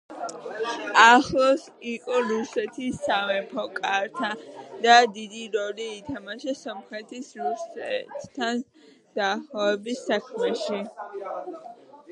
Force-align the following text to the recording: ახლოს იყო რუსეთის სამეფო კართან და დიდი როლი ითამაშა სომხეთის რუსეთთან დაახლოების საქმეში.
ახლოს 0.99 1.65
იყო 1.89 2.21
რუსეთის 2.29 3.01
სამეფო 3.09 3.65
კართან 3.75 4.41
და 4.87 4.95
დიდი 5.19 5.43
როლი 5.59 5.85
ითამაშა 5.99 6.57
სომხეთის 6.63 7.29
რუსეთთან 7.45 8.67
დაახლოების 9.21 10.05
საქმეში. 10.11 10.85